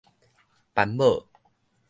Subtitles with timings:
[0.73, 1.27] 班母